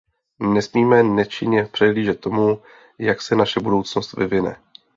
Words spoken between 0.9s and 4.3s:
nečinně přihlížet tomu, jak se naše budoucnost